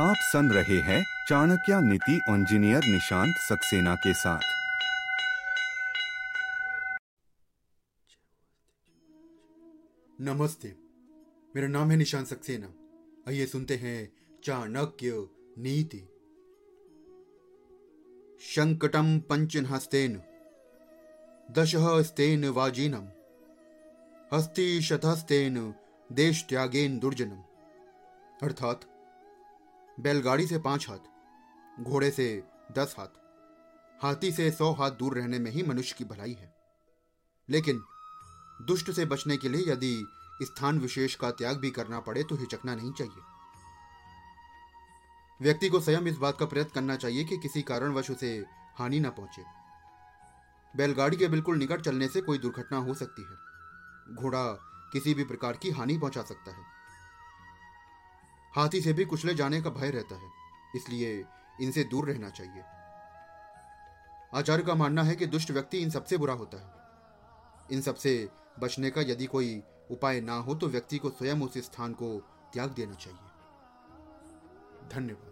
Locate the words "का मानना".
64.62-65.02